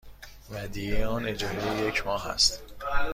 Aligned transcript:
ودیعه 0.51 1.07
آن 1.07 1.25
اجاره 1.25 1.87
یک 1.87 2.05
ماه 2.07 2.27
است. 2.27 2.63